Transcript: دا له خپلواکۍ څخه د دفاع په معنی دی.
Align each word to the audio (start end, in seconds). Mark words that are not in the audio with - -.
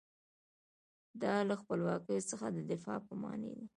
دا 1.21 1.33
له 1.49 1.55
خپلواکۍ 1.61 2.19
څخه 2.29 2.45
د 2.51 2.57
دفاع 2.71 2.99
په 3.07 3.13
معنی 3.21 3.51
دی. 3.57 3.65